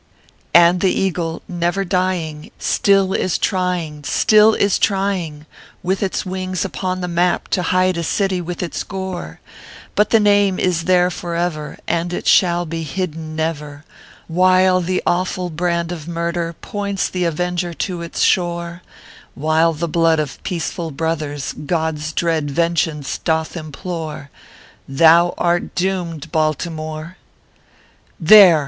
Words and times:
And 0.55 0.81
the 0.81 0.91
Eagle, 0.91 1.43
never 1.47 1.85
dying, 1.85 2.49
still 2.57 3.13
is 3.13 3.37
trying, 3.37 4.03
still 4.03 4.55
is 4.55 4.79
trying, 4.79 5.45
With 5.83 6.01
its 6.01 6.25
wings 6.25 6.65
upon 6.65 7.01
the 7.01 7.07
map 7.07 7.49
to 7.49 7.61
hide 7.61 7.97
a 7.97 8.03
city 8.03 8.41
with 8.41 8.63
its 8.63 8.81
gore; 8.83 9.39
But 9.93 10.09
the 10.09 10.19
name 10.19 10.57
is 10.57 10.85
there 10.85 11.11
forever, 11.11 11.77
and 11.87 12.13
it 12.13 12.25
shall 12.25 12.65
be 12.65 12.81
hidden 12.81 13.35
never, 13.35 13.85
While 14.27 14.81
the 14.81 15.03
awful 15.05 15.51
brand 15.51 15.91
of 15.91 16.07
murder 16.07 16.53
points 16.61 17.07
the 17.07 17.25
Avenger 17.25 17.71
to 17.75 18.01
its 18.01 18.21
shore; 18.21 18.81
While 19.35 19.71
the 19.73 19.87
blood 19.87 20.17
of 20.19 20.41
peaceful 20.41 20.89
brothers 20.89 21.53
God 21.53 21.99
s 21.99 22.11
dread 22.11 22.49
vengeance 22.49 23.19
doth 23.19 23.55
im 23.55 23.71
plore, 23.71 24.29
Thou 24.87 25.35
art 25.37 25.75
doomed, 25.75 26.31
BALTIMORE!" 26.31 27.17
There 28.19 28.59